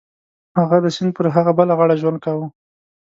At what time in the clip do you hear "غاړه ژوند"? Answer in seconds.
1.77-2.17